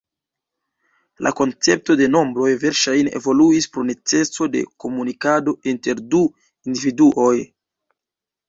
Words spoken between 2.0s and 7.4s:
nombroj verŝajne evoluis pro neceso de komunikado inter du individuoj.